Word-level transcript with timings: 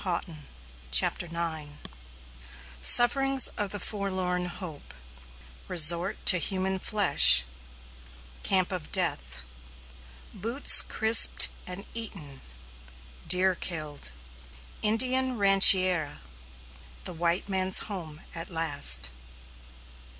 ]CHAPTER 0.91 1.27
IX 1.27 1.69
SUFFERINGS 2.81 3.49
OF 3.55 3.69
THE 3.69 3.77
"FORLORN 3.79 4.45
HOPE" 4.47 4.95
RESORT 5.67 6.17
TO 6.25 6.39
HUMAN 6.39 6.79
FLESH 6.79 7.43
"CAMP 8.41 8.71
OF 8.71 8.91
DEATH" 8.91 9.43
BOOTS 10.33 10.81
CRISPED 10.81 11.49
AND 11.67 11.85
EATEN 11.93 12.41
DEER 13.27 13.53
KILLED 13.53 14.09
INDIAN 14.81 15.37
Rancheria 15.37 16.21
THE 17.03 17.13
"WHITE 17.13 17.47
MAN'S 17.47 17.77
HOME" 17.87 18.21
AT 18.33 18.49
LAST. 18.49 19.11